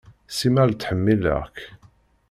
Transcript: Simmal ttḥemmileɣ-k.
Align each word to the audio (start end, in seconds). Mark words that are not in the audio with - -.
Simmal 0.37 0.69
ttḥemmileɣ-k. 0.73 1.57